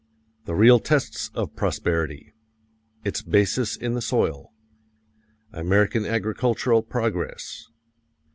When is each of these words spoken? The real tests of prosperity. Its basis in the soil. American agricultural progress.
The 0.45 0.55
real 0.55 0.79
tests 0.79 1.29
of 1.35 1.55
prosperity. 1.55 2.33
Its 3.05 3.21
basis 3.21 3.75
in 3.77 3.93
the 3.93 4.01
soil. 4.01 4.51
American 5.53 6.07
agricultural 6.07 6.81
progress. 6.81 7.67